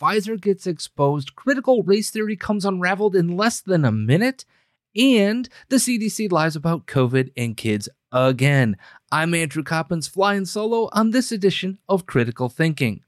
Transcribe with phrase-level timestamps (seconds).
[0.00, 4.44] Pfizer gets exposed, critical race theory comes unraveled in less than a minute,
[4.94, 8.76] and the CDC lies about COVID and kids again.
[9.10, 13.02] I'm Andrew Coppins flying solo on this edition of Critical Thinking.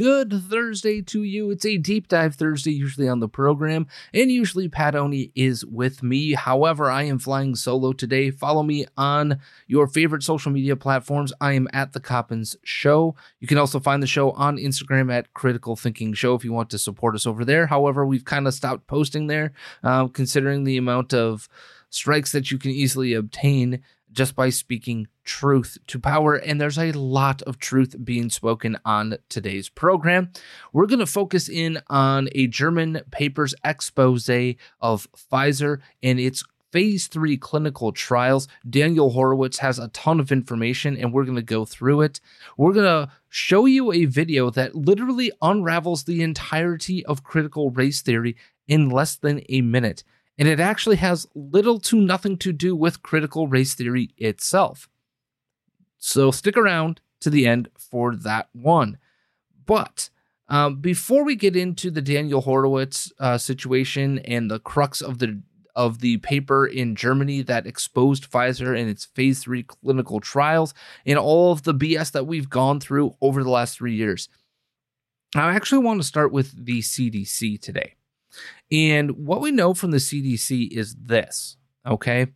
[0.00, 1.50] Good Thursday to you.
[1.50, 6.02] It's a deep dive Thursday, usually on the program, and usually Pat Oni is with
[6.02, 6.32] me.
[6.32, 8.30] However, I am flying solo today.
[8.30, 11.34] Follow me on your favorite social media platforms.
[11.38, 13.14] I am at The Coppins Show.
[13.40, 16.70] You can also find the show on Instagram at Critical Thinking Show if you want
[16.70, 17.66] to support us over there.
[17.66, 19.52] However, we've kind of stopped posting there,
[19.84, 21.46] uh, considering the amount of
[21.90, 23.82] strikes that you can easily obtain
[24.12, 26.34] just by speaking truth to power.
[26.34, 30.32] And there's a lot of truth being spoken on today's program.
[30.72, 34.28] We're going to focus in on a German paper's expose
[34.80, 38.48] of Pfizer and its phase three clinical trials.
[38.68, 42.20] Daniel Horowitz has a ton of information, and we're going to go through it.
[42.56, 48.02] We're going to show you a video that literally unravels the entirety of critical race
[48.02, 48.36] theory
[48.68, 50.04] in less than a minute
[50.40, 54.88] and it actually has little to nothing to do with critical race theory itself.
[55.98, 58.96] So stick around to the end for that one.
[59.66, 60.08] But
[60.48, 65.42] um, before we get into the Daniel Horowitz uh, situation and the crux of the
[65.76, 70.74] of the paper in Germany that exposed Pfizer and its phase three clinical trials
[71.06, 74.28] and all of the BS that we've gone through over the last three years,
[75.36, 77.94] I actually want to start with the CDC today.
[78.70, 82.28] And what we know from the CDC is this, okay?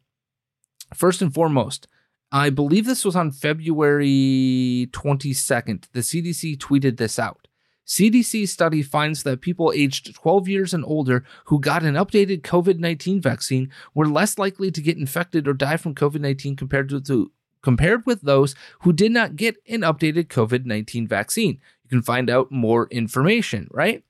[0.94, 1.88] First and foremost,
[2.32, 5.84] I believe this was on February 22nd.
[5.92, 7.46] The CDC tweeted this out.
[7.86, 12.78] CDC study finds that people aged 12 years and older who got an updated COVID
[12.78, 17.32] 19 vaccine were less likely to get infected or die from COVID 19 compared to,
[17.62, 21.60] compared with those who did not get an updated COVID 19 vaccine.
[21.84, 24.02] You can find out more information, right?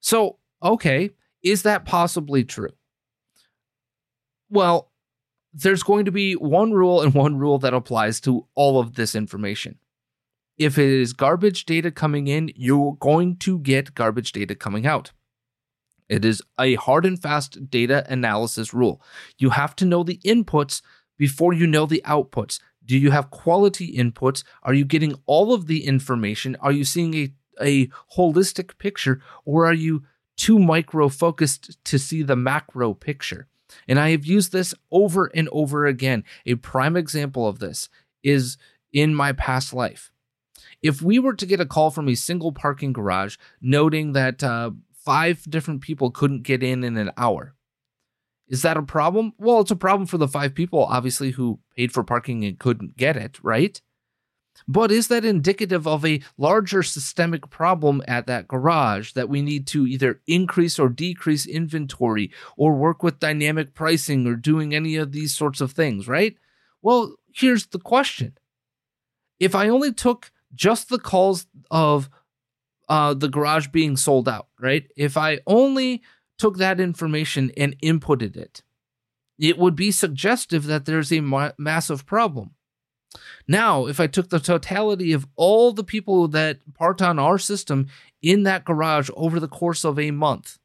[0.00, 1.10] So, okay,
[1.42, 2.72] is that possibly true?
[4.50, 4.92] Well,
[5.52, 9.14] there's going to be one rule and one rule that applies to all of this
[9.14, 9.78] information.
[10.58, 15.12] If it is garbage data coming in, you're going to get garbage data coming out.
[16.08, 19.02] It is a hard and fast data analysis rule.
[19.38, 20.82] You have to know the inputs
[21.18, 22.60] before you know the outputs.
[22.84, 24.44] Do you have quality inputs?
[24.62, 26.56] Are you getting all of the information?
[26.60, 30.04] Are you seeing a a holistic picture or are you
[30.36, 33.46] too micro focused to see the macro picture?
[33.88, 36.24] And I have used this over and over again.
[36.44, 37.88] A prime example of this
[38.22, 38.56] is
[38.92, 40.12] in my past life.
[40.82, 44.70] If we were to get a call from a single parking garage noting that uh,
[44.92, 47.54] five different people couldn't get in in an hour,
[48.48, 49.32] is that a problem?
[49.38, 52.96] Well, it's a problem for the five people, obviously, who paid for parking and couldn't
[52.96, 53.80] get it, right?
[54.68, 59.66] But is that indicative of a larger systemic problem at that garage that we need
[59.68, 65.12] to either increase or decrease inventory or work with dynamic pricing or doing any of
[65.12, 66.36] these sorts of things, right?
[66.82, 68.38] Well, here's the question.
[69.38, 72.08] If I only took just the calls of
[72.88, 74.86] uh, the garage being sold out, right?
[74.96, 76.02] If I only
[76.38, 78.62] took that information and inputted it,
[79.38, 82.55] it would be suggestive that there's a ma- massive problem.
[83.48, 87.86] Now, if I took the totality of all the people that parked on our system
[88.22, 90.58] in that garage over the course of a month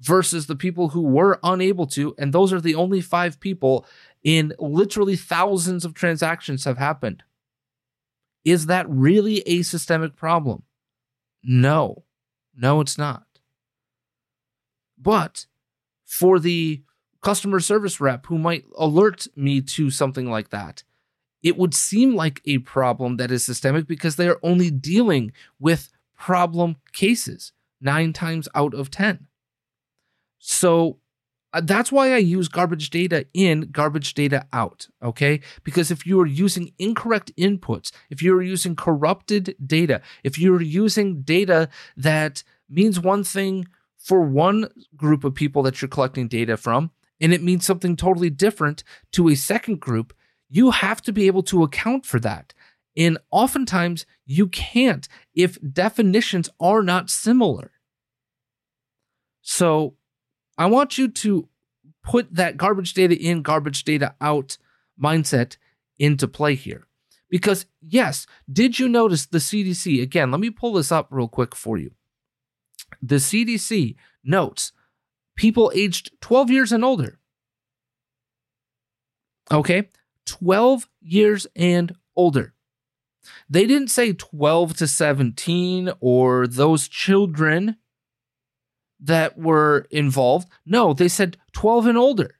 [0.00, 3.86] versus the people who were unable to, and those are the only five people
[4.22, 7.22] in literally thousands of transactions have happened.
[8.44, 10.64] Is that really a systemic problem?
[11.44, 12.04] No,
[12.54, 13.26] no, it's not.
[14.98, 15.46] But
[16.04, 16.82] for the
[17.20, 20.82] customer service rep who might alert me to something like that,
[21.42, 25.90] it would seem like a problem that is systemic because they are only dealing with
[26.16, 29.26] problem cases nine times out of 10.
[30.38, 30.98] So
[31.52, 34.88] uh, that's why I use garbage data in, garbage data out.
[35.02, 35.40] Okay.
[35.64, 41.22] Because if you are using incorrect inputs, if you're using corrupted data, if you're using
[41.22, 43.66] data that means one thing
[43.98, 46.90] for one group of people that you're collecting data from,
[47.20, 50.12] and it means something totally different to a second group,
[50.52, 52.52] you have to be able to account for that.
[52.94, 57.72] And oftentimes you can't if definitions are not similar.
[59.40, 59.94] So
[60.58, 61.48] I want you to
[62.04, 64.58] put that garbage data in, garbage data out
[65.02, 65.56] mindset
[65.98, 66.86] into play here.
[67.30, 70.02] Because, yes, did you notice the CDC?
[70.02, 71.92] Again, let me pull this up real quick for you.
[73.00, 74.72] The CDC notes
[75.34, 77.18] people aged 12 years and older.
[79.50, 79.88] Okay,
[80.32, 82.54] 12 years and older.
[83.50, 87.76] They didn't say 12 to 17 or those children
[88.98, 90.48] that were involved.
[90.64, 92.38] No, they said 12 and older.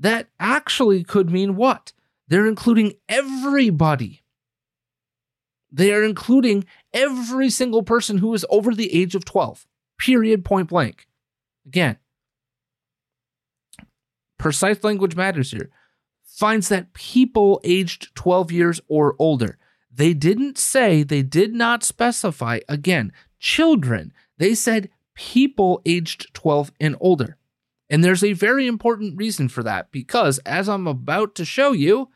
[0.00, 1.92] That actually could mean what?
[2.26, 4.24] They're including everybody.
[5.70, 9.64] They are including every single person who is over the age of 12,
[9.96, 11.06] period, point blank.
[11.66, 11.98] Again,
[14.38, 15.70] precise language matters here.
[16.34, 19.56] Finds that people aged 12 years or older.
[19.88, 24.12] They didn't say, they did not specify, again, children.
[24.38, 27.36] They said people aged 12 and older.
[27.88, 32.08] And there's a very important reason for that because, as I'm about to show you,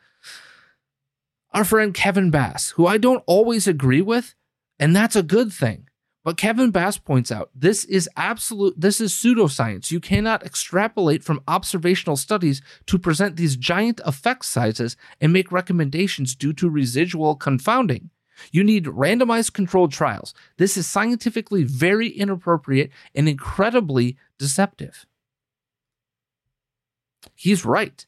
[1.53, 4.35] our friend Kevin Bass, who I don't always agree with,
[4.77, 5.87] and that's a good thing.
[6.23, 9.89] But Kevin Bass points out this is absolute this is pseudoscience.
[9.89, 16.35] You cannot extrapolate from observational studies to present these giant effect sizes and make recommendations
[16.35, 18.09] due to residual confounding.
[18.51, 20.33] You need randomized controlled trials.
[20.57, 25.05] This is scientifically very inappropriate and incredibly deceptive.
[27.35, 28.05] He's right.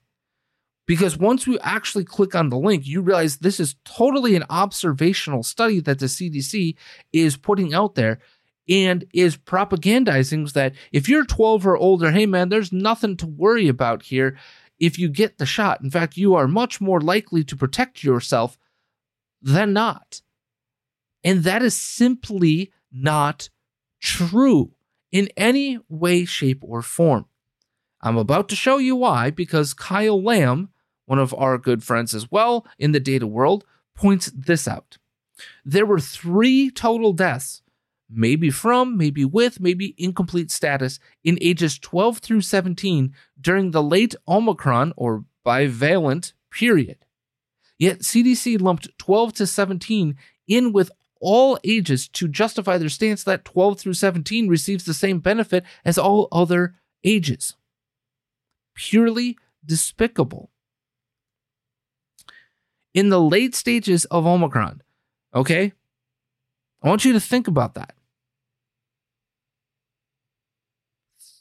[0.91, 5.41] Because once you actually click on the link, you realize this is totally an observational
[5.41, 6.75] study that the CDC
[7.13, 8.19] is putting out there
[8.67, 13.69] and is propagandizing that if you're 12 or older, hey man, there's nothing to worry
[13.69, 14.37] about here
[14.81, 15.79] if you get the shot.
[15.81, 18.57] In fact, you are much more likely to protect yourself
[19.41, 20.21] than not.
[21.23, 23.49] And that is simply not
[24.01, 24.73] true
[25.09, 27.27] in any way, shape, or form.
[28.01, 30.70] I'm about to show you why because Kyle Lamb,
[31.11, 34.97] one of our good friends as well in the data world, points this out.
[35.65, 37.61] There were three total deaths,
[38.09, 44.15] maybe from, maybe with, maybe incomplete status, in ages 12 through 17 during the late
[44.25, 46.99] Omicron or bivalent period.
[47.77, 50.15] Yet CDC lumped 12 to 17
[50.47, 55.19] in with all ages to justify their stance that 12 through 17 receives the same
[55.19, 57.55] benefit as all other ages
[58.75, 60.50] purely despicable.
[62.93, 64.81] In the late stages of Omicron,
[65.33, 65.73] okay?
[66.83, 67.93] I want you to think about that.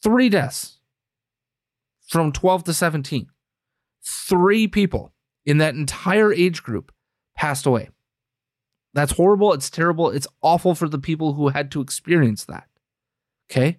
[0.02, 0.78] Three deaths
[2.08, 3.28] from 12 to 17.
[4.02, 5.12] Three people
[5.44, 6.92] in that entire age group
[7.36, 7.90] passed away.
[8.92, 9.52] That's horrible.
[9.52, 10.10] It's terrible.
[10.10, 12.68] It's awful for the people who had to experience that.
[13.50, 13.78] Okay?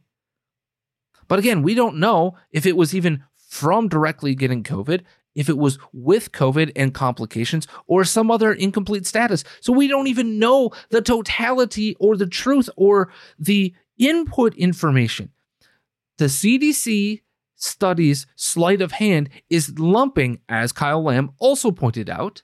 [1.27, 5.01] But again, we don't know if it was even from directly getting COVID,
[5.35, 9.43] if it was with COVID and complications or some other incomplete status.
[9.61, 15.29] So we don't even know the totality or the truth or the input information.
[16.17, 17.21] The CDC
[17.55, 22.43] studies sleight of hand is lumping, as Kyle Lamb also pointed out,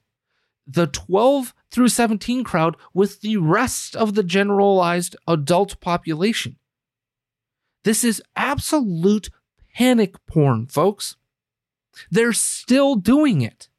[0.65, 6.57] the 12 through 17 crowd with the rest of the generalized adult population.
[7.83, 9.29] This is absolute
[9.75, 11.15] panic porn, folks.
[12.11, 13.69] They're still doing it.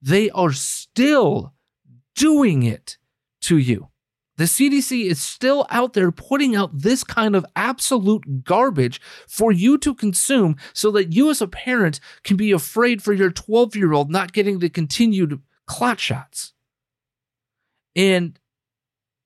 [0.00, 1.54] They are still
[2.14, 2.98] doing it
[3.42, 3.88] to you.
[4.36, 9.76] The CDC is still out there putting out this kind of absolute garbage for you
[9.78, 13.92] to consume so that you, as a parent, can be afraid for your 12 year
[13.92, 16.54] old not getting the continued clot shots.
[17.94, 18.38] And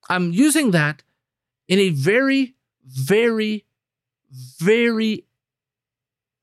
[0.09, 1.03] I'm using that
[1.67, 2.55] in a very,
[2.85, 3.65] very,
[4.59, 5.26] very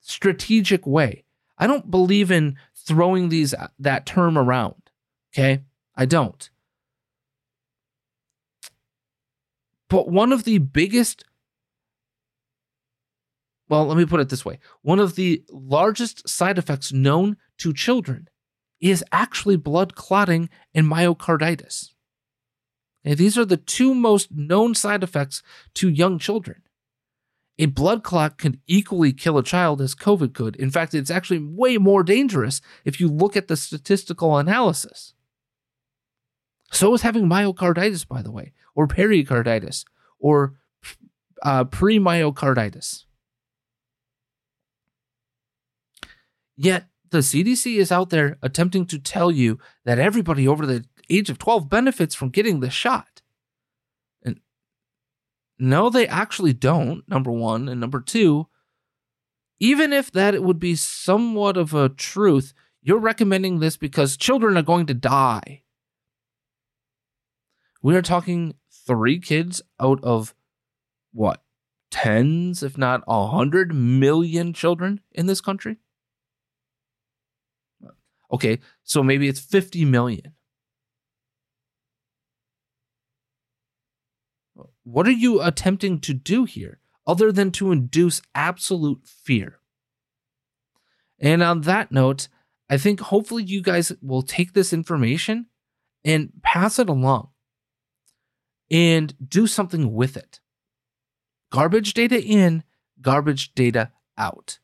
[0.04, 1.24] strategic way.
[1.56, 4.90] I don't believe in throwing these that term around.
[5.32, 5.62] Okay?
[5.96, 6.48] I don't.
[9.88, 11.24] But one of the biggest
[13.68, 14.58] well, let me put it this way.
[14.82, 18.28] One of the largest side effects known to children
[18.78, 21.94] is actually blood clotting and myocarditis.
[23.04, 25.42] And these are the two most known side effects
[25.74, 26.63] to young children.
[27.58, 30.56] A blood clot can equally kill a child as COVID could.
[30.56, 35.14] In fact, it's actually way more dangerous if you look at the statistical analysis.
[36.72, 39.84] So is having myocarditis, by the way, or pericarditis,
[40.18, 40.54] or
[41.42, 43.04] uh, pre-myocarditis.
[46.56, 51.30] Yet the CDC is out there attempting to tell you that everybody over the age
[51.30, 53.13] of 12 benefits from getting the shot.
[55.58, 57.68] No, they actually don't, number one.
[57.68, 58.48] And number two,
[59.60, 64.62] even if that would be somewhat of a truth, you're recommending this because children are
[64.62, 65.62] going to die.
[67.82, 68.54] We are talking
[68.86, 70.34] three kids out of
[71.12, 71.42] what,
[71.90, 75.76] tens, if not a hundred million children in this country?
[78.32, 80.34] Okay, so maybe it's 50 million.
[84.84, 89.58] What are you attempting to do here other than to induce absolute fear?
[91.18, 92.28] And on that note,
[92.68, 95.46] I think hopefully you guys will take this information
[96.04, 97.28] and pass it along
[98.70, 100.40] and do something with it.
[101.50, 102.64] Garbage data in,
[103.00, 104.58] garbage data out.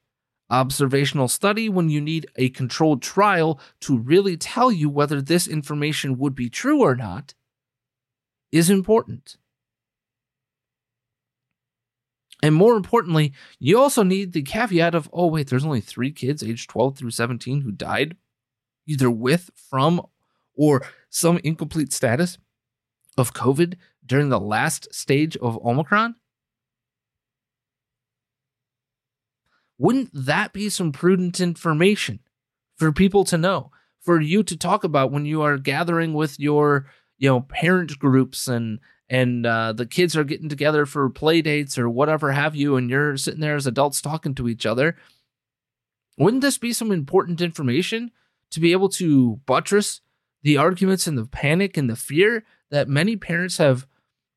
[0.51, 6.19] Observational study when you need a controlled trial to really tell you whether this information
[6.19, 7.35] would be true or not
[8.51, 9.37] is important.
[12.43, 16.43] And more importantly, you also need the caveat of oh, wait, there's only three kids
[16.43, 18.17] aged 12 through 17 who died,
[18.87, 20.01] either with, from,
[20.55, 22.39] or some incomplete status
[23.19, 26.17] of COVID during the last stage of Omicron.
[29.79, 32.21] Wouldn't that be some prudent information
[32.77, 33.71] for people to know,
[34.01, 36.87] for you to talk about when you are gathering with your,
[37.19, 38.79] you know, parent groups and
[39.11, 42.89] and uh, the kids are getting together for play dates or whatever have you, and
[42.89, 44.97] you're sitting there as adults talking to each other,
[46.17, 48.13] wouldn't this be some important information
[48.53, 50.01] to be able to buttress
[50.43, 53.87] the arguments and the panic and the fear that many parents have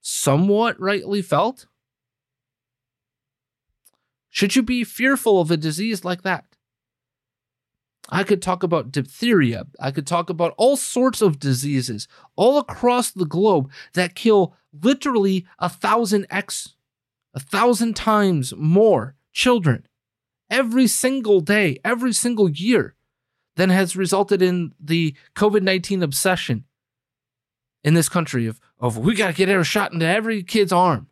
[0.02, 1.68] somewhat rightly felt?
[4.32, 6.46] Should you be fearful of a disease like that?
[8.10, 9.66] I could talk about diphtheria.
[9.80, 15.46] I could talk about all sorts of diseases all across the globe that kill literally
[15.60, 16.76] a thousand X,
[17.34, 19.86] a thousand times more children
[20.50, 22.96] every single day, every single year
[23.56, 26.66] than has resulted in the COVID 19 obsession
[27.84, 31.08] in this country of, of we got to get a shot into every kid's arm.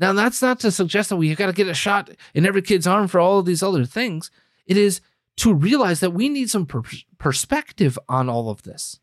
[0.00, 2.86] Now, that's not to suggest that we got to get a shot in every kid's
[2.86, 4.30] arm for all of these other things.
[4.66, 5.00] It is
[5.38, 6.82] to realize that we need some per-
[7.18, 9.00] perspective on all of this.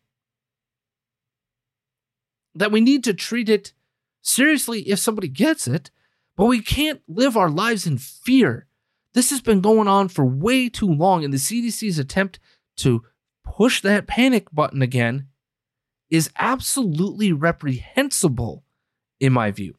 [2.55, 3.73] That we need to treat it
[4.21, 5.91] seriously if somebody gets it,
[6.35, 8.65] but we can't live our lives in fear.
[9.13, 12.39] This has been going on for way too long, and the CDC's attempt
[12.77, 13.03] to
[13.43, 15.27] push that panic button again
[16.09, 18.63] is absolutely reprehensible,
[19.19, 19.75] in my view.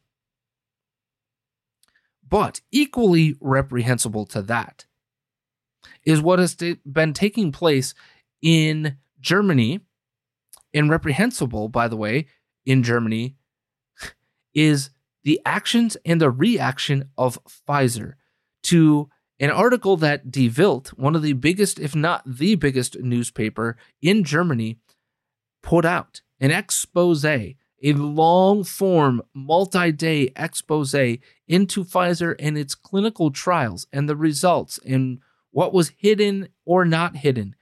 [2.27, 4.85] But equally reprehensible to that
[6.03, 7.93] is what has been taking place
[8.41, 9.81] in Germany,
[10.73, 12.27] and reprehensible, by the way,
[12.67, 13.35] in Germany,
[14.53, 14.91] is
[15.23, 18.13] the actions and the reaction of Pfizer
[18.63, 19.09] to
[19.39, 24.23] an article that Die Welt, one of the biggest, if not the biggest newspaper in
[24.23, 24.79] Germany,
[25.63, 33.31] put out an expose a long form, multi day expose into Pfizer and its clinical
[33.31, 35.19] trials and the results and
[35.51, 37.55] what was hidden or not hidden.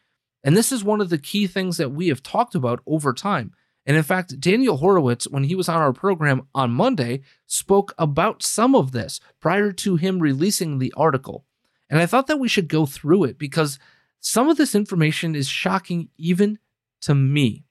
[0.43, 3.53] And this is one of the key things that we have talked about over time.
[3.85, 8.41] And in fact, Daniel Horowitz, when he was on our program on Monday, spoke about
[8.41, 11.45] some of this prior to him releasing the article.
[11.89, 13.77] And I thought that we should go through it because
[14.19, 16.57] some of this information is shocking even
[17.01, 17.63] to me.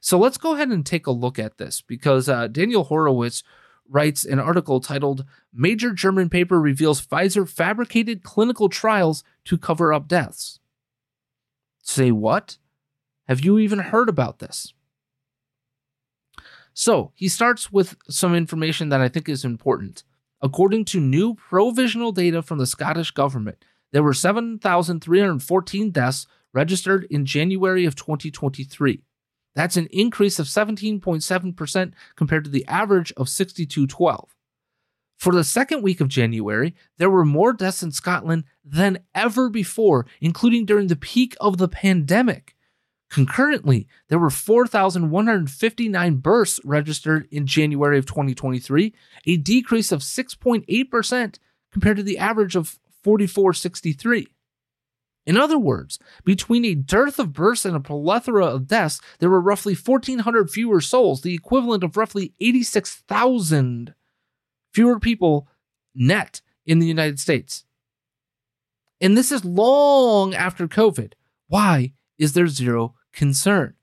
[0.00, 3.42] So let's go ahead and take a look at this because uh, Daniel Horowitz
[3.86, 10.08] writes an article titled Major German Paper Reveals Pfizer Fabricated Clinical Trials to Cover Up
[10.08, 10.58] Deaths.
[11.82, 12.56] Say what?
[13.28, 14.72] Have you even heard about this?
[16.74, 20.02] So he starts with some information that I think is important.
[20.42, 27.24] According to new provisional data from the Scottish government, there were 7,314 deaths registered in
[27.24, 29.02] January of 2023.
[29.54, 34.34] That's an increase of 17.7% compared to the average of 6212.
[35.16, 40.06] For the second week of January, there were more deaths in Scotland than ever before,
[40.20, 42.53] including during the peak of the pandemic.
[43.10, 48.92] Concurrently, there were 4,159 births registered in January of 2023,
[49.26, 51.38] a decrease of 6.8%
[51.70, 54.28] compared to the average of 4463.
[55.26, 59.40] In other words, between a dearth of births and a plethora of deaths, there were
[59.40, 63.94] roughly 1,400 fewer souls, the equivalent of roughly 86,000
[64.72, 65.48] fewer people
[65.94, 67.64] net in the United States.
[69.00, 71.12] And this is long after COVID.
[71.48, 73.74] Why is there zero concern?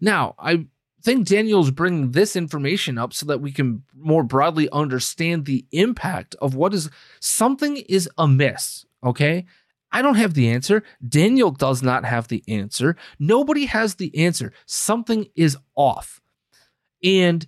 [0.00, 0.66] Now, I
[1.02, 6.34] think Daniel's bringing this information up so that we can more broadly understand the impact
[6.40, 6.90] of what is
[7.20, 8.84] something is amiss.
[9.04, 9.46] Okay.
[9.92, 10.82] I don't have the answer.
[11.08, 12.96] Daniel does not have the answer.
[13.18, 14.52] Nobody has the answer.
[14.66, 16.20] Something is off.
[17.02, 17.46] And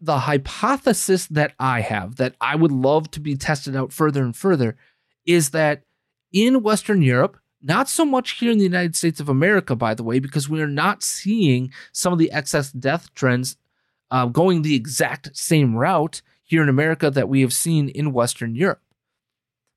[0.00, 4.36] the hypothesis that I have that I would love to be tested out further and
[4.36, 4.76] further
[5.24, 5.82] is that
[6.32, 10.02] in Western Europe, not so much here in the United States of America, by the
[10.02, 13.56] way, because we are not seeing some of the excess death trends
[14.10, 18.54] uh, going the exact same route here in America that we have seen in Western
[18.54, 18.80] Europe.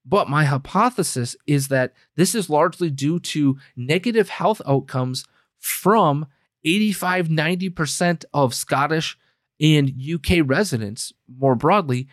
[0.05, 5.25] But my hypothesis is that this is largely due to negative health outcomes
[5.57, 6.27] from
[6.63, 9.17] 85 90% of Scottish
[9.59, 12.07] and UK residents more broadly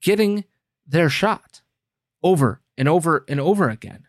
[0.00, 0.44] getting
[0.86, 1.62] their shot
[2.22, 4.06] over and over and over again.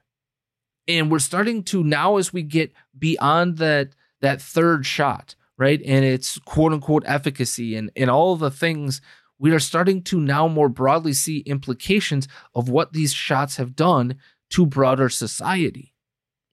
[0.88, 3.90] And we're starting to now as we get beyond that
[4.22, 5.82] that third shot, right?
[5.86, 9.02] And it's quote unquote efficacy and, and all the things
[9.38, 14.16] we are starting to now more broadly see implications of what these shots have done
[14.52, 15.94] to broader society.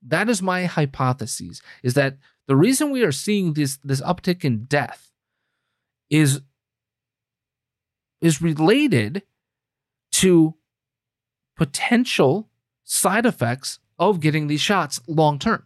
[0.05, 2.17] That is my hypothesis is that
[2.49, 5.13] the reason we are seeing this this uptick in death
[6.11, 6.41] is
[8.21, 9.23] is related
[10.11, 10.58] to
[11.59, 12.49] potential
[12.85, 15.65] side effects of getting these shots long term.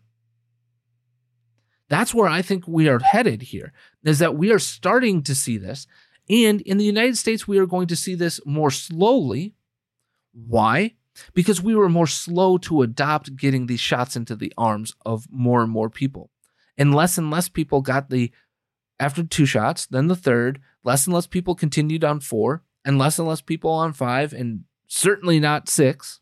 [1.88, 3.72] That's where I think we are headed here
[4.02, 5.86] is that we are starting to see this
[6.28, 9.54] and in the United States we are going to see this more slowly.
[10.32, 10.94] Why?
[11.34, 15.62] Because we were more slow to adopt getting these shots into the arms of more
[15.62, 16.30] and more people.
[16.78, 18.32] And less and less people got the
[18.98, 23.18] after two shots, then the third, less and less people continued on four, and less
[23.18, 26.20] and less people on five, and certainly not six.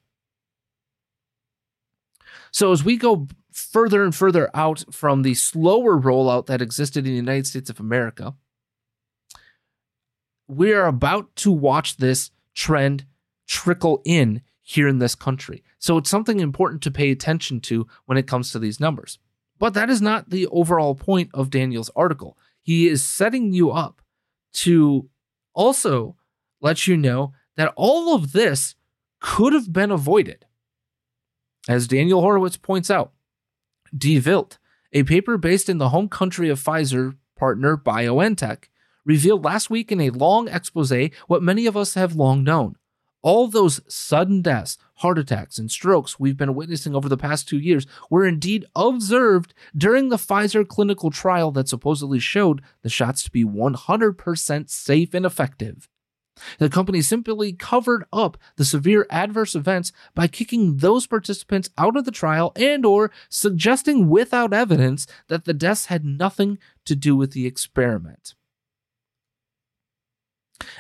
[2.53, 7.11] So as we go further and further out from the slower rollout that existed in
[7.11, 8.35] the United States of America,
[10.47, 13.07] we are about to watch this trend
[13.49, 15.65] trickle in here in this country.
[15.81, 19.19] So it's something important to pay attention to when it comes to these numbers.
[19.59, 22.39] But that is not the overall point of Daniel's article.
[22.63, 24.01] He is setting you up
[24.53, 25.09] to
[25.55, 26.17] also
[26.61, 28.75] let you know that all of this
[29.21, 30.47] could have been avoided.
[31.69, 33.13] As Daniel Horowitz points out,
[33.97, 34.59] Die Welt,
[34.93, 38.65] a paper based in the home country of Pfizer partner BioNTech,
[39.05, 40.93] revealed last week in a long expose
[41.27, 42.77] what many of us have long known.
[43.23, 47.59] All those sudden deaths, heart attacks, and strokes we've been witnessing over the past two
[47.59, 53.31] years were indeed observed during the Pfizer clinical trial that supposedly showed the shots to
[53.31, 55.89] be 100% safe and effective.
[56.59, 62.05] The company simply covered up the severe adverse events by kicking those participants out of
[62.05, 67.33] the trial and or suggesting without evidence that the deaths had nothing to do with
[67.33, 68.35] the experiment.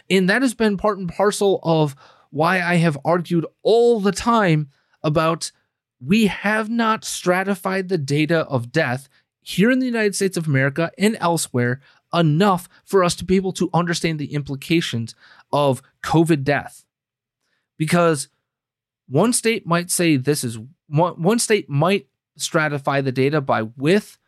[0.08, 1.96] And that has been part and parcel of
[2.30, 4.68] why I have argued all the time
[5.02, 5.52] about
[6.00, 9.08] we have not stratified the data of death
[9.42, 11.80] here in the United States of America and elsewhere
[12.14, 15.14] enough for us to be able to understand the implications
[15.52, 16.84] of COVID death.
[17.78, 18.28] Because
[19.08, 22.06] one state might say this is one, one state might
[22.38, 24.18] stratify the data by with,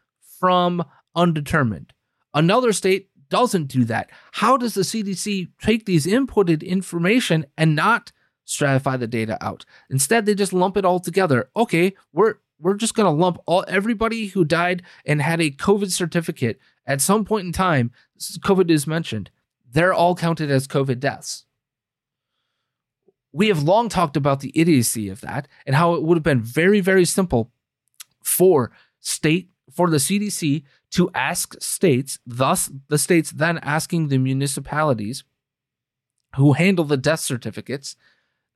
[0.40, 1.92] from, undetermined.
[2.34, 4.10] Another state doesn't do that.
[4.32, 8.12] How does the CDC take these inputted information and not
[8.46, 9.64] stratify the data out?
[9.88, 11.48] Instead, they just lump it all together.
[11.56, 15.90] Okay, we're we're just going to lump all everybody who died and had a COVID
[15.90, 17.90] certificate at some point in time.
[18.20, 19.30] COVID is mentioned.
[19.70, 21.44] They're all counted as COVID deaths.
[23.32, 26.42] We have long talked about the idiocy of that and how it would have been
[26.42, 27.50] very, very simple
[28.22, 28.70] for
[29.00, 35.24] state for the CDC to ask states, thus the states then asking the municipalities
[36.36, 37.96] who handle the death certificates,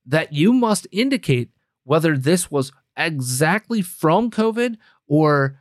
[0.05, 1.51] that you must indicate
[1.85, 5.61] whether this was exactly from COVID or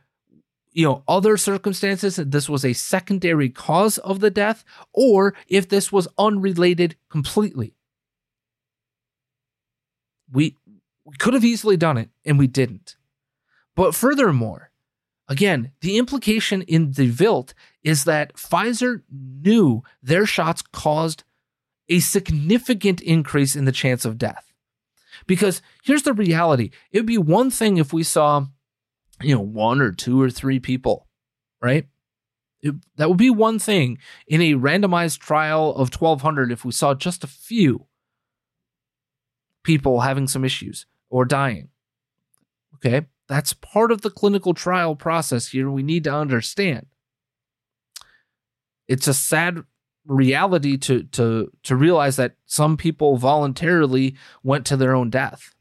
[0.72, 5.90] you know other circumstances this was a secondary cause of the death or if this
[5.90, 7.74] was unrelated completely
[10.30, 10.56] we,
[11.04, 12.96] we could have easily done it and we didn't
[13.74, 14.70] but furthermore
[15.28, 21.24] Again, the implication in the Welt is that Pfizer knew their shots caused
[21.88, 24.52] a significant increase in the chance of death.
[25.26, 28.46] Because here's the reality it would be one thing if we saw,
[29.20, 31.08] you know, one or two or three people,
[31.60, 31.86] right?
[32.60, 36.94] It, that would be one thing in a randomized trial of 1200 if we saw
[36.94, 37.86] just a few
[39.62, 41.68] people having some issues or dying.
[42.76, 43.06] Okay.
[43.28, 45.68] That's part of the clinical trial process here.
[45.70, 46.86] We need to understand.
[48.86, 49.64] It's a sad
[50.06, 55.54] reality to to to realize that some people voluntarily went to their own death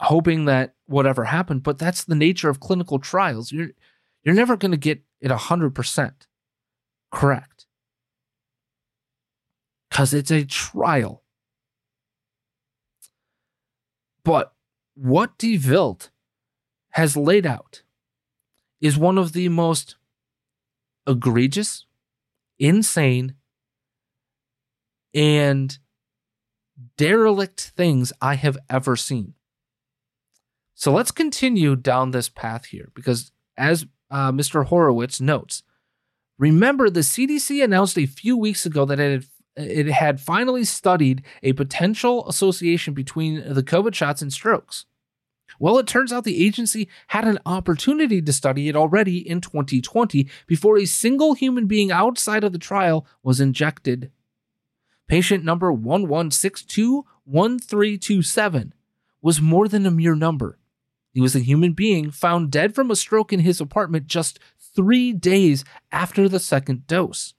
[0.00, 3.70] hoping that whatever happened but that's the nature of clinical trials you're
[4.24, 6.12] you're never going to get it 100%
[7.12, 7.66] correct
[9.96, 11.22] because it's a trial.
[14.24, 14.52] But
[14.94, 16.10] what Die Welt
[16.90, 17.80] has laid out
[18.78, 19.96] is one of the most
[21.06, 21.85] egregious,
[22.58, 23.34] insane,
[25.14, 25.78] and
[26.96, 29.34] derelict things I have ever seen.
[30.74, 34.66] So let's continue down this path here because, as uh, Mr.
[34.66, 35.62] Horowitz notes,
[36.38, 39.24] remember the CDC announced a few weeks ago that it
[39.56, 44.84] had, it had finally studied a potential association between the COVID shots and strokes.
[45.58, 50.28] Well, it turns out the agency had an opportunity to study it already in 2020
[50.46, 54.10] before a single human being outside of the trial was injected.
[55.08, 58.72] Patient number 11621327
[59.22, 60.58] was more than a mere number.
[61.12, 64.38] He was a human being found dead from a stroke in his apartment just
[64.74, 67.32] three days after the second dose.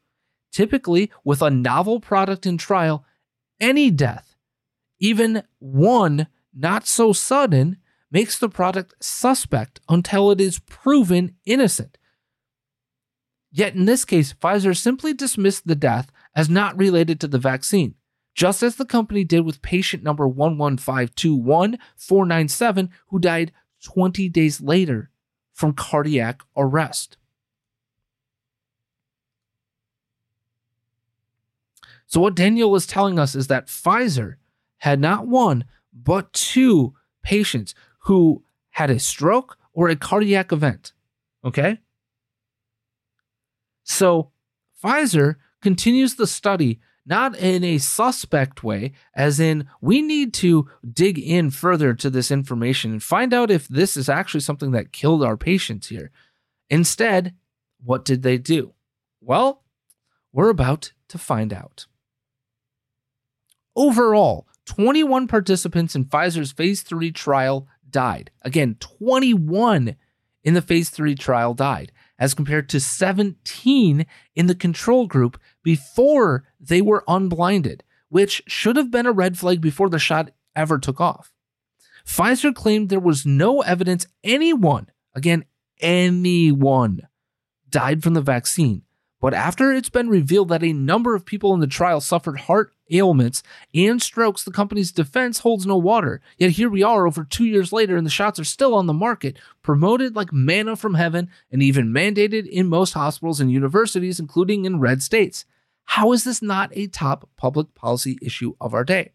[0.52, 3.06] Typically, with a novel product in trial,
[3.60, 4.36] any death,
[5.00, 7.78] even one not so sudden,
[8.12, 11.98] makes the product suspect until it is proven innocent.
[13.52, 17.96] Yet in this case, Pfizer simply dismissed the death as not related to the vaccine,
[18.36, 23.52] just as the company did with patient number 11521 who died
[23.84, 25.10] 20 days later
[25.54, 27.18] from cardiac arrest.
[32.06, 34.36] So, what Daniel is telling us is that Pfizer
[34.78, 37.76] had not one, but two patients
[38.08, 40.94] who had a stroke or a cardiac event.
[41.44, 41.80] Okay?
[43.84, 44.32] So,
[44.82, 51.20] Pfizer continues the study not in a suspect way, as in, we need to dig
[51.20, 55.24] in further to this information and find out if this is actually something that killed
[55.24, 56.12] our patients here.
[56.70, 57.34] Instead,
[57.84, 58.74] what did they do?
[59.22, 59.64] Well,
[60.32, 61.88] we're about to find out.
[63.76, 68.30] Overall, 21 participants in Pfizer's phase 3 trial died.
[68.44, 69.96] Again, 21
[70.44, 74.06] in the phase 3 trial died as compared to 17
[74.36, 79.62] in the control group before they were unblinded, which should have been a red flag
[79.62, 81.34] before the shot ever took off.
[82.06, 85.44] Pfizer claimed there was no evidence anyone, again,
[85.80, 87.08] anyone,
[87.68, 88.84] died from the vaccine.
[89.20, 92.72] But after it's been revealed that a number of people in the trial suffered heart
[92.92, 96.22] ailments and strokes, the company's defense holds no water.
[96.38, 98.94] Yet here we are over two years later, and the shots are still on the
[98.94, 104.66] market, promoted like manna from heaven, and even mandated in most hospitals and universities, including
[104.66, 105.46] in red states.
[105.86, 109.12] How is this not a top public policy issue of our day?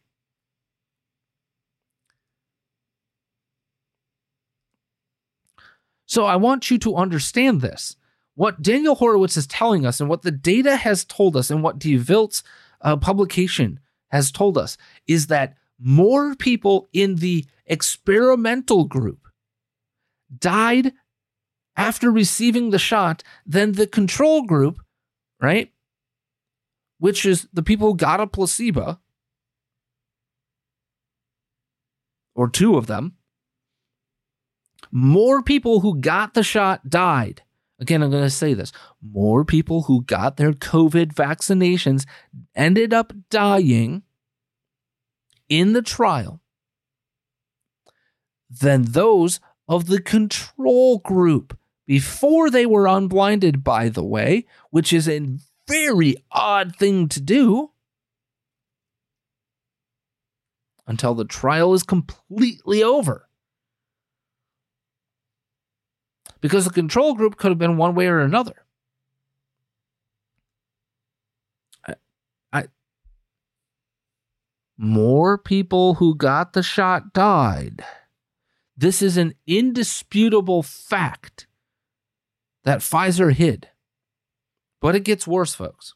[6.07, 7.97] So I want you to understand this.
[8.35, 11.79] What Daniel Horowitz is telling us, and what the data has told us, and what
[11.79, 12.43] Die Welt's
[12.83, 19.27] uh, publication has told us is that more people in the experimental group
[20.39, 20.93] died
[21.77, 24.79] after receiving the shot than the control group,
[25.41, 25.73] right?
[26.99, 29.01] Which is the people who got a placebo,
[32.35, 33.17] or two of them.
[34.91, 37.43] More people who got the shot died
[37.83, 38.71] Again, I'm going to say this
[39.03, 42.07] more people who got their COVID vaccinations
[42.55, 44.05] ended up dying
[45.49, 46.41] in the trial
[48.49, 55.09] than those of the control group before they were unblinded, by the way, which is
[55.09, 57.73] a very odd thing to do
[60.87, 63.29] until the trial is completely over.
[66.43, 68.67] Because the control group could have been one way or another.
[71.87, 71.95] I,
[72.53, 72.65] I
[74.77, 77.83] more people who got the shot died.
[78.77, 81.47] This is an indisputable fact
[82.65, 83.69] that Pfizer hid.
[84.81, 85.95] But it gets worse, folks.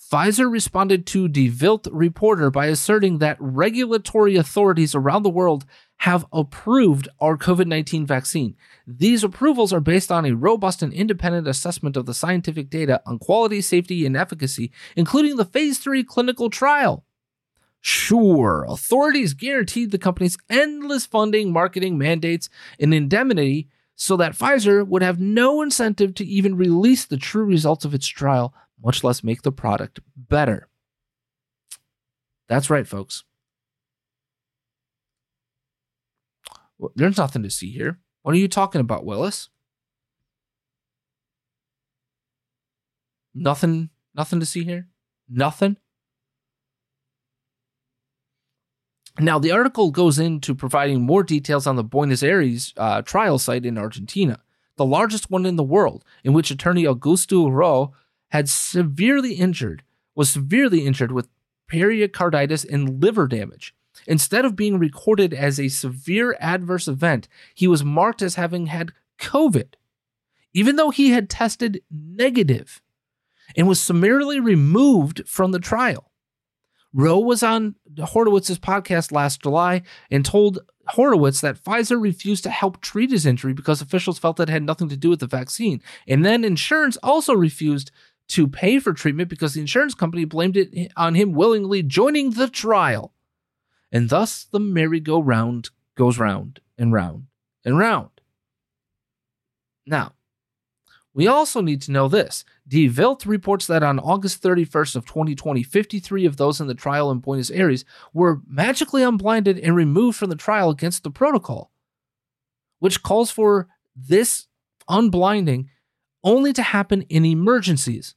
[0.00, 5.66] Pfizer responded to Die Welt reporter by asserting that regulatory authorities around the world
[5.98, 8.56] have approved our COVID 19 vaccine.
[8.86, 13.18] These approvals are based on a robust and independent assessment of the scientific data on
[13.18, 17.04] quality, safety, and efficacy, including the phase 3 clinical trial.
[17.82, 22.48] Sure, authorities guaranteed the company's endless funding, marketing mandates,
[22.80, 27.84] and indemnity so that Pfizer would have no incentive to even release the true results
[27.84, 30.68] of its trial, much less make the product better.
[32.48, 33.24] That's right, folks.
[36.78, 37.98] Well, there's nothing to see here.
[38.22, 39.50] What are you talking about, Willis?
[43.34, 44.88] Nothing Nothing to see here?
[45.28, 45.76] Nothing?
[49.18, 53.66] Now, the article goes into providing more details on the Buenos Aires uh, trial site
[53.66, 54.40] in Argentina,
[54.76, 57.92] the largest one in the world, in which attorney Augusto Roux
[58.30, 59.82] had severely injured,
[60.14, 61.28] was severely injured with
[61.68, 63.74] pericarditis and liver damage.
[64.06, 68.92] Instead of being recorded as a severe adverse event, he was marked as having had
[69.18, 69.74] COVID,
[70.52, 72.80] even though he had tested negative
[73.56, 76.10] and was summarily removed from the trial.
[76.92, 82.80] Roux was on Horowitz's podcast last July and told Horowitz that Pfizer refused to help
[82.80, 85.80] treat his injury because officials felt that it had nothing to do with the vaccine.
[86.08, 87.92] And then insurance also refused
[88.30, 92.48] to pay for treatment because the insurance company blamed it on him willingly joining the
[92.48, 93.12] trial.
[93.92, 97.26] And thus the merry-go-round goes round and round
[97.64, 98.10] and round.
[99.84, 100.12] Now,
[101.12, 102.44] we also need to know this.
[102.68, 107.10] Die Welt reports that on August 31st of 2020, 53 of those in the trial
[107.10, 111.72] in Buenos Aires were magically unblinded and removed from the trial against the protocol,
[112.78, 113.66] which calls for
[113.96, 114.46] this
[114.88, 115.68] unblinding
[116.22, 118.14] only to happen in emergencies.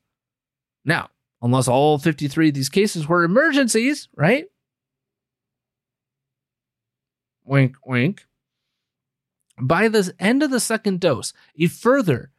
[0.86, 1.10] Now,
[1.42, 4.46] unless all 53 of these cases were emergencies, right?
[7.46, 8.26] Wink, wink.
[9.60, 12.32] By the end of the second dose, a further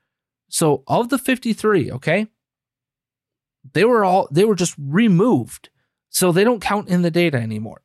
[0.49, 2.29] so of the 53, okay,
[3.73, 5.71] they were all they were just removed.
[6.11, 7.83] So they don't count in the data anymore.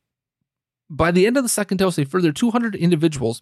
[0.90, 3.42] By the end of the second dose, a further 200 individuals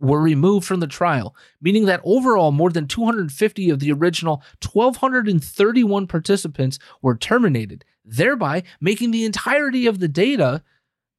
[0.00, 6.06] were removed from the trial, meaning that overall more than 250 of the original 1231
[6.06, 10.62] participants were terminated, thereby making the entirety of the data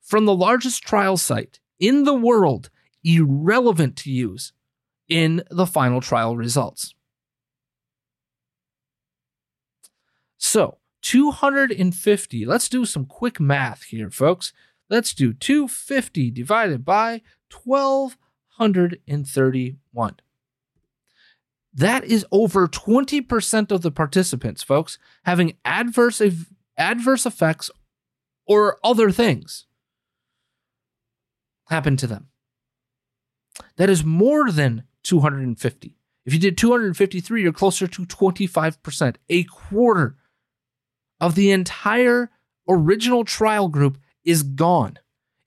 [0.02, 2.70] from the largest trial site in the world
[3.04, 4.54] irrelevant to use
[5.08, 6.94] in the final trial results.
[10.38, 14.54] So 250, let's do some quick math here, folks.
[14.90, 17.22] Let's do 250 divided by
[18.58, 20.16] 1231.
[21.74, 26.22] That is over 20% of the participants, folks, having adverse
[26.78, 27.70] adverse effects
[28.46, 29.66] or other things
[31.68, 32.28] happen to them.
[33.78, 35.98] That is more than 250.
[36.26, 40.16] If you did 253, you're closer to 25%, a quarter
[41.22, 42.32] of the entire
[42.68, 44.98] original trial group is gone.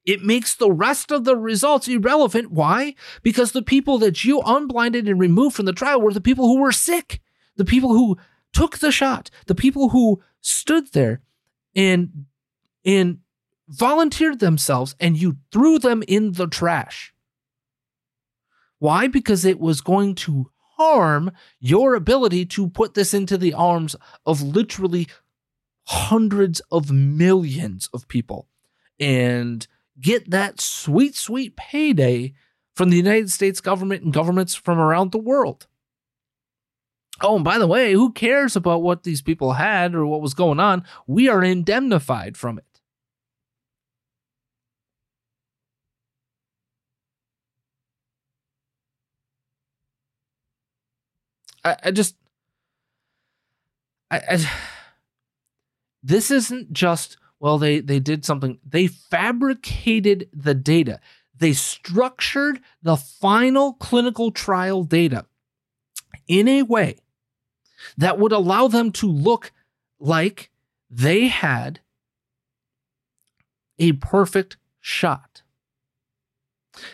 [0.09, 2.51] It makes the rest of the results irrelevant.
[2.51, 2.95] Why?
[3.23, 6.63] Because the people that you unblinded and removed from the trial were the people who
[6.63, 7.21] were sick,
[7.57, 8.17] the people who
[8.55, 11.21] took the shot, the people who stood there
[11.77, 12.25] and
[12.87, 13.19] and
[13.69, 17.13] volunteered themselves and you threw them in the trash.
[18.79, 19.09] Why?
[19.09, 23.95] Because it was going to harm your ability to put this into the arms
[24.25, 25.07] of literally
[25.85, 28.49] hundreds of millions of people
[28.99, 29.69] and
[30.01, 32.35] get that sweet, sweet payday
[32.75, 35.67] from the United States government and governments from around the world.
[37.21, 40.35] Oh, and by the way, who cares about what these people had or what was
[40.35, 40.85] going on?
[41.07, 42.65] We are indemnified from it.
[51.65, 52.15] I, I just,
[54.11, 54.51] I, I
[56.03, 61.01] this isn't just, well, they, they did something, they fabricated the data.
[61.37, 65.27] They structured the final clinical trial data
[66.27, 66.99] in a way
[67.97, 69.53] that would allow them to look
[70.01, 70.51] like
[70.91, 71.81] they had
[73.79, 75.43] a perfect shot.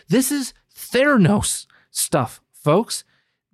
[0.07, 3.03] This is Theranos stuff, folks.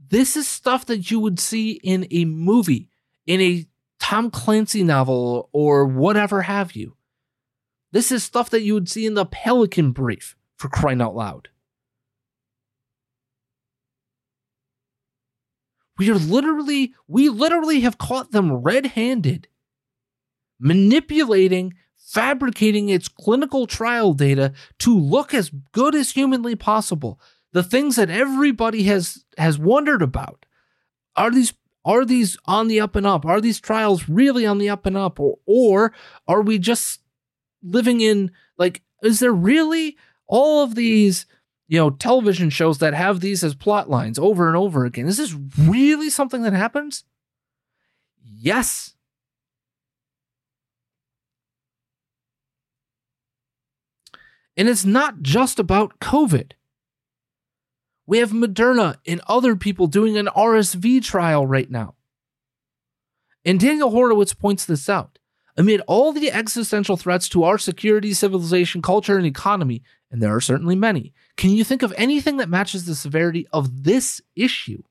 [0.10, 2.90] This is stuff that you would see in a movie,
[3.26, 3.66] in a
[4.02, 6.98] Tom Clancy novel or whatever have you.
[7.92, 11.50] This is stuff that you would see in the Pelican Brief, for crying out loud.
[15.98, 19.48] We are literally, we literally have caught them red handed,
[20.60, 27.20] manipulating, fabricating its clinical trial data to look as good as humanly possible.
[27.54, 30.46] The things that everybody has has wondered about.
[31.16, 33.26] Are these are these on the up and up?
[33.26, 35.20] Are these trials really on the up and up?
[35.20, 35.94] Or, or
[36.28, 37.02] are we just
[37.64, 41.26] living in, like, is there really all of these,
[41.68, 45.08] you know, television shows that have these as plot lines over and over again?
[45.08, 47.04] Is this really something that happens?
[48.24, 48.94] Yes.
[54.58, 56.52] And it's not just about COVID.
[58.06, 61.96] We have Moderna and other people doing an RSV trial right now.
[63.46, 65.18] And Daniel Horowitz points this out.
[65.58, 70.42] Amid all the existential threats to our security, civilization, culture, and economy, and there are
[70.42, 74.82] certainly many, can you think of anything that matches the severity of this issue?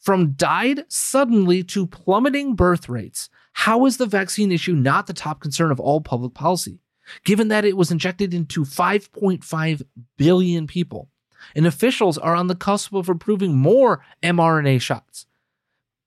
[0.00, 5.40] From died suddenly to plummeting birth rates, how is the vaccine issue not the top
[5.40, 6.80] concern of all public policy,
[7.24, 9.82] given that it was injected into 5.5
[10.16, 11.10] billion people?
[11.54, 15.26] And officials are on the cusp of approving more mRNA shots.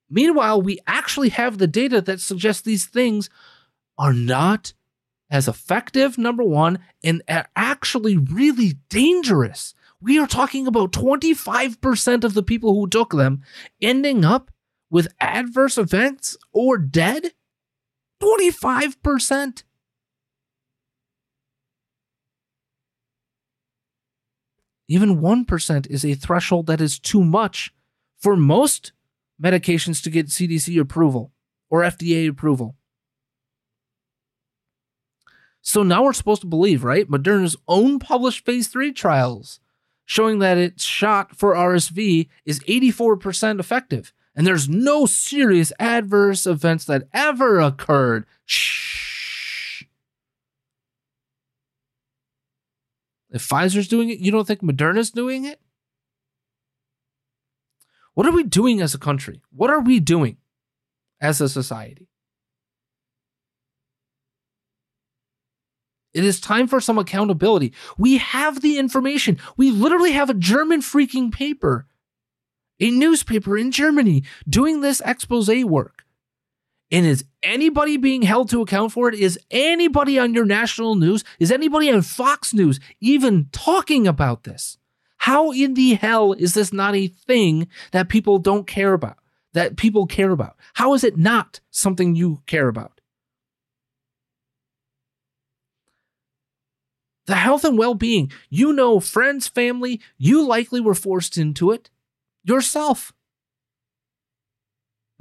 [0.10, 3.30] Meanwhile, we actually have the data that suggests these things
[3.98, 4.74] are not
[5.30, 9.74] as effective, number one, and are actually really dangerous.
[10.02, 13.44] We are talking about 25% of the people who took them
[13.82, 14.52] ending up
[14.90, 17.32] with adverse events or dead.
[18.22, 19.64] 25%.
[24.92, 27.74] Even 1% is a threshold that is too much
[28.20, 28.92] for most
[29.42, 31.32] medications to get CDC approval
[31.70, 32.76] or FDA approval.
[35.62, 37.08] So now we're supposed to believe, right?
[37.08, 39.62] Moderna's own published phase three trials
[40.04, 44.12] showing that its shot for RSV is 84% effective.
[44.36, 48.26] And there's no serious adverse events that ever occurred.
[48.46, 49.11] Shh.
[53.32, 55.60] If Pfizer's doing it, you don't think Moderna's doing it?
[58.14, 59.42] What are we doing as a country?
[59.52, 60.38] What are we doing
[61.22, 62.10] as a society?
[66.14, 67.74] It is time for some accountability.
[67.98, 69.40] We have the information.
[69.56, 71.88] We literally have a German freaking paper,
[72.82, 76.04] a newspaper in Germany doing this expose work.
[76.92, 79.16] And is anybody being held to account for it?
[79.16, 81.24] Is anybody on your national news?
[81.40, 84.78] Is anybody on Fox News even talking about this?
[85.18, 89.18] How in the hell is this not a thing that people don't care about?
[89.54, 90.58] That people care about?
[90.74, 93.02] How is it not something you care about?
[97.32, 98.32] the health and well being.
[98.50, 101.90] You know, friends, family, you likely were forced into it
[102.44, 103.14] yourself.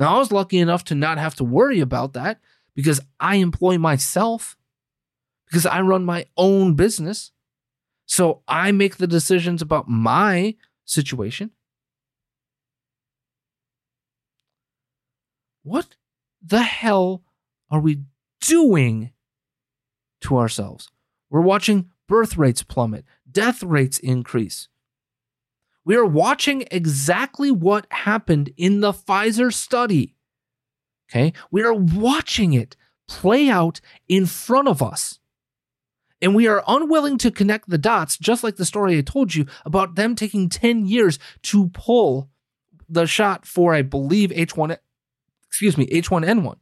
[0.01, 2.41] Now, I was lucky enough to not have to worry about that
[2.75, 4.57] because I employ myself,
[5.47, 7.33] because I run my own business.
[8.07, 11.51] So I make the decisions about my situation.
[15.63, 15.97] What
[16.43, 17.23] the hell
[17.71, 18.01] are we
[18.41, 19.13] doing
[20.23, 20.89] to ourselves?
[21.29, 24.70] We're watching birth rates plummet, death rates increase.
[25.85, 30.15] We are watching exactly what happened in the Pfizer study.
[31.11, 31.33] Okay?
[31.51, 32.77] We are watching it
[33.09, 35.19] play out in front of us.
[36.23, 39.47] And we are unwilling to connect the dots, just like the story I told you
[39.65, 42.31] about them taking 10 years to pull
[42.89, 44.77] the shot for, I believe, H1,
[45.47, 46.57] excuse me, H1N1,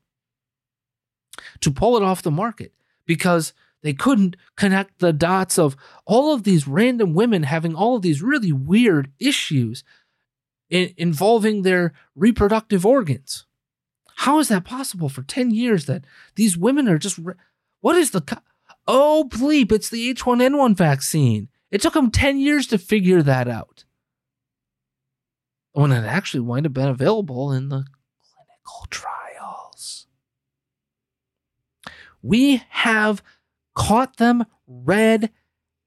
[1.61, 2.72] to pull it off the market
[3.04, 3.52] because
[3.83, 8.23] they couldn't connect the dots of all of these random women having all of these
[8.23, 9.85] really weird issues
[10.69, 13.47] in, involving their reproductive organs.
[14.17, 17.19] How is that possible for 10 years that these women are just.
[17.19, 17.35] Re-
[17.81, 18.21] what is the.
[18.21, 18.43] Co-
[18.87, 21.49] oh, bleep, it's the H1N1 vaccine.
[21.71, 23.85] It took them 10 years to figure that out.
[25.73, 27.85] When it actually might have been available in the
[28.21, 30.07] clinical trials.
[32.21, 33.23] We have
[33.79, 35.31] caught them red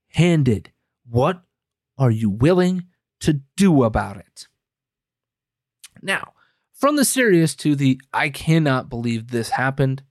[0.07, 0.71] handed.
[1.07, 1.43] What
[1.97, 2.85] are you willing
[3.19, 4.47] to do about it?
[6.01, 6.33] Now,
[6.73, 10.03] from the serious to the I cannot believe this happened,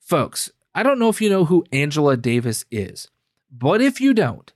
[0.00, 3.08] folks, I don't know if you know who Angela Davis is,
[3.50, 4.52] but if you don't,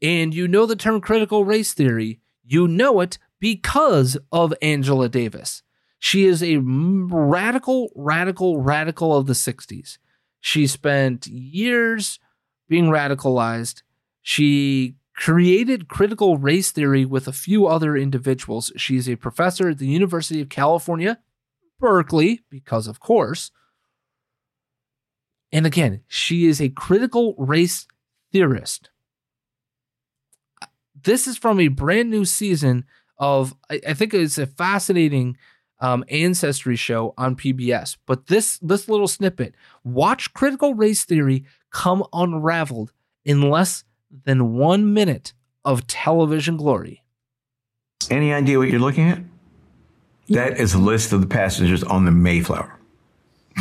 [0.00, 5.62] and you know the term critical race theory, you know it because of Angela Davis.
[5.98, 9.98] She is a radical, radical, radical of the 60s.
[10.40, 12.18] She spent years
[12.68, 13.82] being radicalized.
[14.22, 18.72] She created critical race theory with a few other individuals.
[18.76, 21.18] She's a professor at the University of California,
[21.80, 23.50] Berkeley, because of course.
[25.50, 27.86] And again, she is a critical race
[28.32, 28.90] theorist.
[30.94, 32.84] This is from a brand new season
[33.18, 35.36] of, I, think it's a fascinating
[35.80, 37.96] um, ancestry show on PBS.
[38.06, 39.54] But this this little snippet,
[39.84, 42.92] watch critical race theory come unraveled
[43.24, 43.84] in less
[44.24, 45.32] than one minute
[45.64, 47.04] of television glory.
[48.10, 49.20] Any idea what you're looking at?
[50.28, 52.77] That is a list of the passengers on the Mayflower.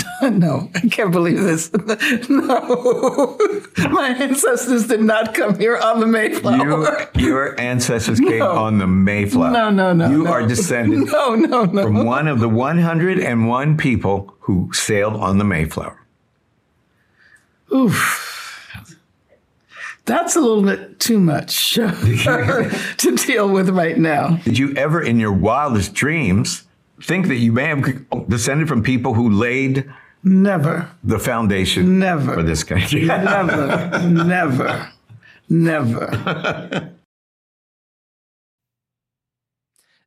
[0.21, 1.71] no, I can't believe this.
[2.29, 3.37] no,
[3.89, 7.09] my ancestors did not come here on the Mayflower.
[7.15, 8.51] You, your ancestors came No.
[8.51, 9.51] on the Mayflower.
[9.51, 10.31] No, no, no, You no.
[10.31, 11.83] are descended No, no, no.
[11.83, 16.01] from one of the 101 people who sailed on the Mayflower.
[17.73, 18.23] Oof.
[20.05, 24.37] That's a little bit too much to deal with right now.
[24.45, 26.63] Did you ever, in your wildest dreams,
[27.01, 29.91] think that you may have descended from people who laid
[30.23, 32.33] Never, the foundation Never.
[32.33, 33.05] for this country?
[33.05, 34.91] never, never,
[35.49, 36.93] never.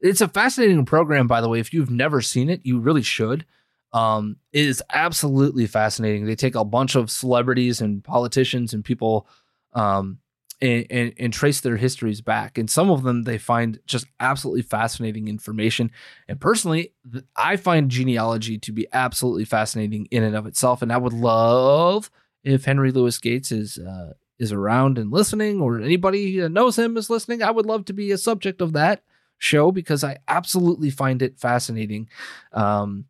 [0.01, 1.61] It's a fascinating program, by the way.
[1.61, 3.45] If you've never seen it, you really should.
[3.93, 6.25] Um, it is absolutely fascinating.
[6.25, 9.27] They take a bunch of celebrities and politicians and people
[9.75, 10.19] um,
[10.61, 12.59] and, and, and trace their histories back.
[12.59, 15.91] And some of them they find just absolutely fascinating information.
[16.29, 16.93] And personally,
[17.37, 20.83] I find genealogy to be absolutely fascinating in and of itself.
[20.83, 22.11] And I would love
[22.45, 26.97] if Henry Louis Gates is uh, is around and listening, or anybody that knows him
[26.97, 27.43] is listening.
[27.43, 29.03] I would love to be a subject of that
[29.39, 32.09] show because I absolutely find it fascinating.
[32.53, 33.07] Um,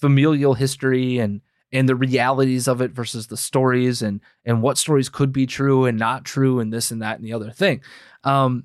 [0.00, 1.40] familial history and
[1.72, 5.84] and the realities of it versus the stories and and what stories could be true
[5.84, 7.80] and not true and this and that and the other thing.
[8.24, 8.64] Um,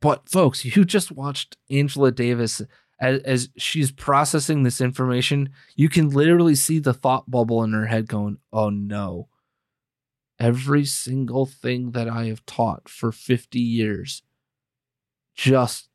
[0.00, 2.62] but folks, you just watched Angela Davis
[3.00, 5.50] as, as she's processing this information.
[5.76, 9.28] You can literally see the thought bubble in her head going, "Oh no."
[10.40, 14.22] Every single thing that I have taught for 50 years
[15.34, 15.88] just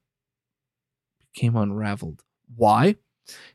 [1.33, 2.23] became unraveled.
[2.53, 2.97] Why?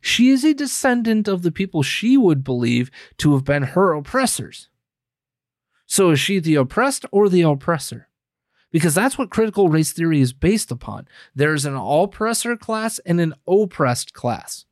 [0.00, 4.68] She is a descendant of the people she would believe to have been her oppressors.
[5.86, 8.08] So is she the oppressed or the oppressor?
[8.70, 11.08] Because that's what critical race theory is based upon.
[11.34, 14.66] There's an oppressor class and an oppressed class.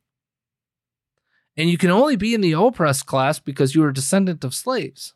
[1.56, 4.54] And you can only be in the oppressed class because you are a descendant of
[4.54, 5.14] slaves.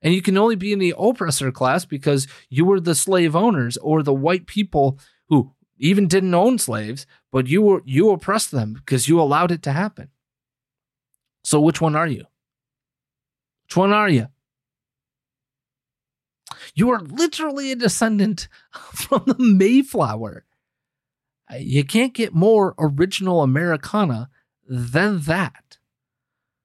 [0.00, 3.76] And you can only be in the oppressor class because you were the slave owners
[3.78, 4.98] or the white people
[5.28, 7.06] who even didn't own slaves,
[7.36, 10.08] but you were you oppressed them because you allowed it to happen.
[11.44, 12.24] So which one are you?
[13.66, 14.28] Which one are you?
[16.74, 18.48] You are literally a descendant
[18.94, 20.46] from the Mayflower.
[21.52, 24.30] Uh, You can't get more original Americana
[24.66, 25.76] than that.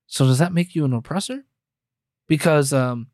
[0.08, 1.44] So does that make you an oppressor?
[2.30, 3.08] Because um,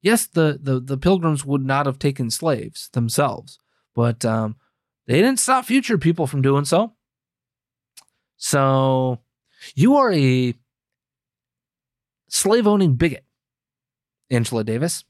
[0.00, 3.58] yes, the, the the pilgrims would not have taken slaves themselves,
[3.94, 4.56] but um,
[5.06, 6.92] they didn't stop future people from doing so.
[8.36, 9.20] So
[9.74, 10.54] you are a
[12.28, 13.24] slave owning bigot,
[14.30, 15.04] Angela Davis.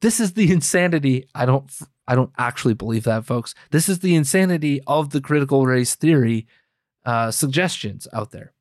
[0.00, 1.28] This is the insanity.
[1.34, 1.70] I don't
[2.06, 3.54] I don't actually believe that, folks.
[3.70, 6.46] This is the insanity of the critical race theory
[7.04, 8.52] uh, suggestions out there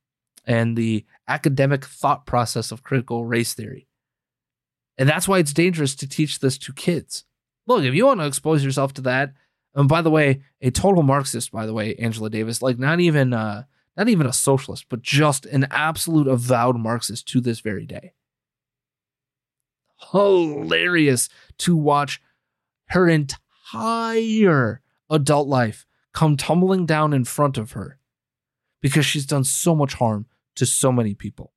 [0.45, 3.87] and the academic thought process of critical race theory.
[4.97, 7.25] And that's why it's dangerous to teach this to kids.
[7.67, 9.33] Look, if you want to expose yourself to that,
[9.75, 13.33] and by the way, a total Marxist, by the way, Angela Davis, like not even
[13.33, 13.63] uh,
[13.95, 18.13] not even a socialist, but just an absolute avowed Marxist to this very day.
[20.11, 22.21] Hilarious to watch
[22.89, 27.99] her entire adult life come tumbling down in front of her
[28.81, 31.53] because she's done so much harm to so many people.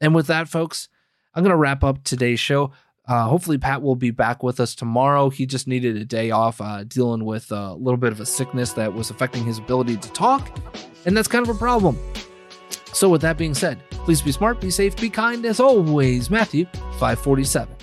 [0.00, 0.88] And with that, folks,
[1.34, 2.72] I'm going to wrap up today's show.
[3.08, 5.30] Uh, hopefully, Pat will be back with us tomorrow.
[5.30, 8.72] He just needed a day off uh, dealing with a little bit of a sickness
[8.72, 10.58] that was affecting his ability to talk.
[11.04, 11.96] And that's kind of a problem.
[12.92, 15.44] So, with that being said, please be smart, be safe, be kind.
[15.44, 16.64] As always, Matthew
[16.98, 17.75] 547.